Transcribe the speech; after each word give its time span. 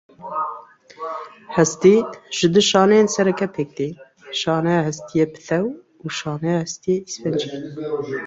Hestî 1.55 1.95
ji 2.37 2.47
du 2.53 2.61
şaneyên 2.69 3.07
sereke 3.15 3.47
pêk 3.55 3.69
te, 3.77 3.87
şaneya 4.39 4.81
hestiyê 4.87 5.25
pitew 5.33 5.61
û 6.03 6.05
şaneya 6.19 6.59
hestiyê 6.63 6.95
îsfencî. 7.09 7.49